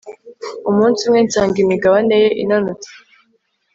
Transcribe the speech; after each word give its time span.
Umunsi 0.69 0.99
umwe 1.07 1.19
nsanga 1.27 1.57
imigabane 1.65 2.15
ye 2.23 2.29
inanutse 2.43 2.89